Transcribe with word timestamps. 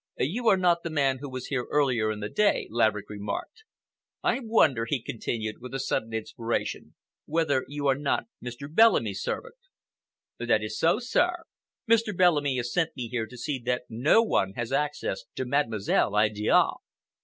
"You 0.17 0.47
are 0.47 0.57
not 0.57 0.81
the 0.81 0.89
man 0.89 1.19
who 1.19 1.29
was 1.29 1.45
here 1.49 1.67
earlier 1.69 2.11
in 2.11 2.21
the 2.21 2.27
day," 2.27 2.65
Laverick 2.71 3.07
remarked. 3.07 3.65
"I 4.23 4.39
wonder," 4.41 4.85
he 4.85 4.99
continued, 4.99 5.57
with 5.59 5.75
a 5.75 5.79
sudden 5.79 6.11
inspiration, 6.11 6.95
"whether 7.27 7.65
you 7.67 7.85
are 7.85 7.93
not 7.93 8.25
Mr. 8.43 8.67
Bellamy's 8.67 9.21
servant?" 9.21 9.53
"That 10.39 10.63
is 10.63 10.79
so, 10.79 10.97
sir. 10.97 11.43
Mr. 11.87 12.17
Bellamy 12.17 12.57
has 12.57 12.73
sent 12.73 12.97
me 12.97 13.09
here 13.09 13.27
to 13.27 13.37
see 13.37 13.59
that 13.65 13.83
no 13.89 14.23
one 14.23 14.53
has 14.53 14.71
access 14.71 15.25
to 15.35 15.45
Mademoiselle 15.45 16.17
Idiale." 16.17 16.77